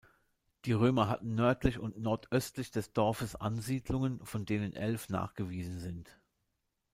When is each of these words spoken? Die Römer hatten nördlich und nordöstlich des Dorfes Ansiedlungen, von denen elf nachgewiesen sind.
Die 0.65 0.71
Römer 0.71 1.07
hatten 1.09 1.35
nördlich 1.35 1.77
und 1.77 1.99
nordöstlich 1.99 2.71
des 2.71 2.91
Dorfes 2.91 3.35
Ansiedlungen, 3.35 4.25
von 4.25 4.47
denen 4.47 4.73
elf 4.73 5.09
nachgewiesen 5.09 5.79
sind. 5.79 6.19